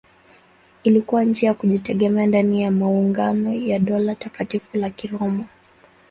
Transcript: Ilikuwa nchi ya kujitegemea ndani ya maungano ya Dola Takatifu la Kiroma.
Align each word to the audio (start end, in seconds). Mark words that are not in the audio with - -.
Ilikuwa 0.83 1.23
nchi 1.23 1.45
ya 1.45 1.53
kujitegemea 1.53 2.25
ndani 2.27 2.63
ya 2.63 2.71
maungano 2.71 3.53
ya 3.53 3.79
Dola 3.79 4.15
Takatifu 4.15 4.77
la 4.77 4.89
Kiroma. 4.89 5.45